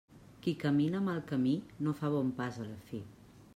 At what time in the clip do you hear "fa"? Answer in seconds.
2.01-2.11